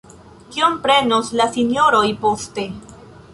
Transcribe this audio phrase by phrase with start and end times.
[0.53, 2.67] Kion prenos la Sinjoroj poste?